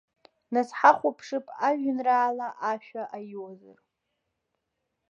Нас 0.53 0.69
ҳахәаԥшып 0.77 1.45
ажәеинраала 1.67 2.47
ашәа 2.71 3.03
аиуазар. 3.15 3.79